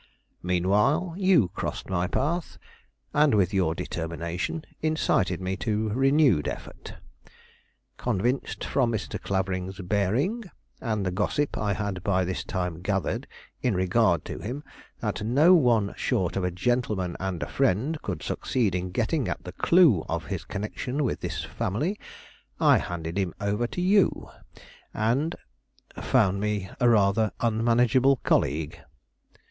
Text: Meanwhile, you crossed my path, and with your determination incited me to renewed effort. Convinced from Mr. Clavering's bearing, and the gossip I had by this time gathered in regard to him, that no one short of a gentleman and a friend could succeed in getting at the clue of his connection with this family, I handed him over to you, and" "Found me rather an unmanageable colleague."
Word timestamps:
Meanwhile, 0.41 1.13
you 1.15 1.49
crossed 1.49 1.87
my 1.87 2.07
path, 2.07 2.57
and 3.13 3.35
with 3.35 3.53
your 3.53 3.75
determination 3.75 4.65
incited 4.81 5.39
me 5.39 5.55
to 5.57 5.89
renewed 5.89 6.47
effort. 6.47 6.95
Convinced 7.97 8.63
from 8.63 8.91
Mr. 8.91 9.21
Clavering's 9.21 9.79
bearing, 9.81 10.45
and 10.81 11.05
the 11.05 11.11
gossip 11.11 11.55
I 11.55 11.73
had 11.73 12.01
by 12.03 12.25
this 12.25 12.43
time 12.43 12.81
gathered 12.81 13.27
in 13.61 13.75
regard 13.75 14.25
to 14.25 14.39
him, 14.39 14.63
that 15.01 15.21
no 15.23 15.53
one 15.53 15.93
short 15.95 16.35
of 16.35 16.43
a 16.43 16.49
gentleman 16.49 17.15
and 17.19 17.43
a 17.43 17.47
friend 17.47 18.01
could 18.01 18.23
succeed 18.23 18.73
in 18.73 18.89
getting 18.89 19.27
at 19.27 19.43
the 19.43 19.51
clue 19.53 20.03
of 20.09 20.25
his 20.25 20.45
connection 20.45 21.03
with 21.03 21.19
this 21.19 21.43
family, 21.43 21.99
I 22.59 22.79
handed 22.79 23.19
him 23.19 23.35
over 23.39 23.67
to 23.67 23.81
you, 23.81 24.29
and" 24.95 25.35
"Found 25.95 26.39
me 26.39 26.71
rather 26.81 27.33
an 27.39 27.59
unmanageable 27.59 28.15
colleague." 28.23 28.79